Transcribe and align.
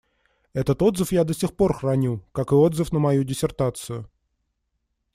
Этот 0.53 0.81
отзыв 0.81 1.11
я 1.11 1.23
до 1.23 1.35
сих 1.35 1.55
пор 1.55 1.73
храню, 1.75 2.25
как 2.31 2.53
и 2.53 2.55
отзыв 2.55 2.91
на 2.91 2.97
мою 2.97 3.23
диссертацию. 3.23 4.09